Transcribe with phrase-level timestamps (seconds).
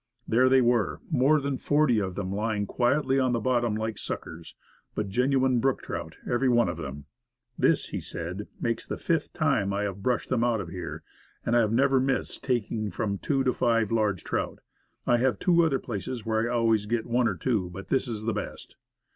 [0.27, 4.55] There they were, more than forty of them, lying quietly on the bottom like suckers,
[4.95, 7.05] but genuine brook trout, every one of them.
[7.55, 11.03] "This," said he, "makes the fifth time I have brushed them out of here,
[11.45, 14.57] and I have never missed taking from two to five large trout.
[15.05, 18.23] I have two other places where I always get one or two, but this is
[18.25, 18.77] the best."